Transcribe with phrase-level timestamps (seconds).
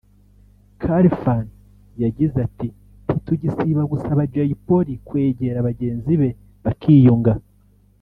[0.81, 1.43] Khalifan
[2.03, 2.67] yagize ati”
[3.05, 6.29] Ntitugisiba gusaba Jay Polly kwegera bagenzi be
[6.63, 7.33] bakiyunga